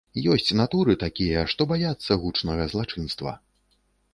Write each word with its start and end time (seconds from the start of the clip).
Ёсць 0.35 0.55
натуры 0.61 0.95
такія, 1.03 1.43
што 1.53 1.61
баяцца 1.73 2.17
гучнага 2.25 2.67
злачынства. 2.73 3.37